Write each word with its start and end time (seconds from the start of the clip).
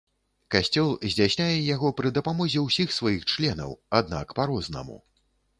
Касцёл 0.53 0.87
здзяйсняе 1.15 1.57
яго 1.75 1.91
пры 2.01 2.13
дапамозе 2.17 2.65
ўсіх 2.65 2.97
сваіх 3.01 3.21
членаў, 3.35 3.79
аднак 3.99 4.37
па-рознаму. 4.41 5.03